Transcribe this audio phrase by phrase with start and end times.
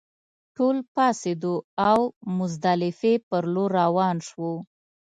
[0.55, 1.55] ټول پاڅېدو
[1.89, 1.99] او
[2.37, 4.53] مزدلفې پر لور روان شوو.